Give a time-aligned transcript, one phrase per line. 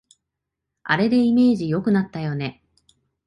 [0.81, 2.63] あれでイメージ良くなったよね